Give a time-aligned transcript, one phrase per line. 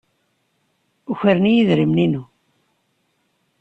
[1.11, 2.23] Ukren-iyi idrimen-inu.